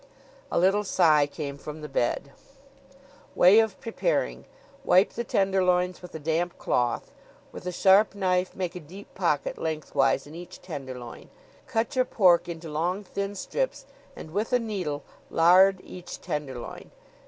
'"A 0.51 0.57
little 0.57 0.83
sigh 0.83 1.27
came 1.27 1.59
from 1.59 1.81
the 1.81 1.87
bed. 1.87 2.31
"'Way 3.35 3.59
of 3.59 3.79
Preparing: 3.79 4.45
Wipe 4.83 5.11
the 5.13 5.23
tenderloins 5.23 6.01
with 6.01 6.15
a 6.15 6.19
damp 6.19 6.57
cloth. 6.57 7.11
With 7.51 7.67
a 7.67 7.71
sharp 7.71 8.15
knife 8.15 8.55
make 8.55 8.75
a 8.75 8.79
deep 8.79 9.13
pocket 9.13 9.59
lengthwise 9.59 10.25
in 10.25 10.33
each 10.33 10.59
tenderloin. 10.59 11.29
Cut 11.67 11.95
your 11.95 12.05
pork 12.05 12.49
into 12.49 12.67
long 12.67 13.03
thin 13.03 13.35
strips 13.35 13.85
and, 14.15 14.31
with 14.31 14.51
a 14.53 14.57
needle, 14.59 15.03
lard 15.29 15.79
each 15.83 16.19
tenderloin. 16.19 16.89